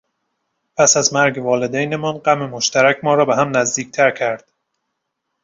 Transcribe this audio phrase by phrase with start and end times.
[0.77, 4.49] پس از مرگ والدینمان، غم مشترک ما را به هم نزدیکتر کرد.